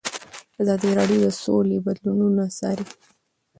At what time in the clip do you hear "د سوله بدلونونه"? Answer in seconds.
1.23-2.43